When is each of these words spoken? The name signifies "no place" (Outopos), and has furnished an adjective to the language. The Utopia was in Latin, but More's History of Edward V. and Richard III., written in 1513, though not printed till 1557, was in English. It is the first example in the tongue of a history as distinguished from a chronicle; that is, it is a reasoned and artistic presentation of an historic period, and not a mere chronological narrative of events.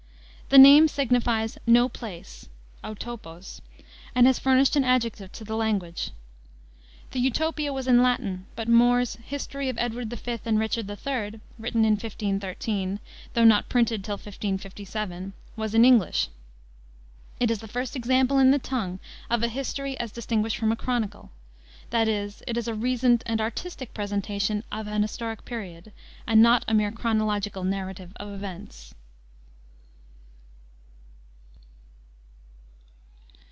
The 0.49 0.57
name 0.57 0.89
signifies 0.89 1.57
"no 1.65 1.87
place" 1.87 2.49
(Outopos), 2.83 3.61
and 4.13 4.27
has 4.27 4.37
furnished 4.37 4.75
an 4.75 4.83
adjective 4.83 5.31
to 5.31 5.45
the 5.45 5.55
language. 5.55 6.11
The 7.11 7.21
Utopia 7.21 7.71
was 7.71 7.87
in 7.87 8.03
Latin, 8.03 8.47
but 8.57 8.67
More's 8.67 9.15
History 9.15 9.69
of 9.69 9.77
Edward 9.77 10.09
V. 10.09 10.39
and 10.43 10.59
Richard 10.59 10.89
III., 10.89 11.39
written 11.57 11.85
in 11.85 11.93
1513, 11.93 12.99
though 13.33 13.45
not 13.45 13.69
printed 13.69 14.03
till 14.03 14.15
1557, 14.17 15.31
was 15.55 15.73
in 15.73 15.85
English. 15.85 16.27
It 17.39 17.49
is 17.49 17.59
the 17.59 17.67
first 17.69 17.95
example 17.95 18.37
in 18.37 18.51
the 18.51 18.59
tongue 18.59 18.99
of 19.29 19.43
a 19.43 19.47
history 19.47 19.97
as 20.01 20.11
distinguished 20.11 20.57
from 20.57 20.73
a 20.73 20.75
chronicle; 20.75 21.31
that 21.91 22.09
is, 22.09 22.43
it 22.45 22.57
is 22.57 22.67
a 22.67 22.73
reasoned 22.75 23.23
and 23.25 23.39
artistic 23.39 23.93
presentation 23.93 24.65
of 24.69 24.85
an 24.87 25.01
historic 25.03 25.45
period, 25.45 25.93
and 26.27 26.41
not 26.41 26.65
a 26.67 26.73
mere 26.73 26.91
chronological 26.91 27.63
narrative 27.63 28.11
of 28.19 28.29
events. 28.33 28.93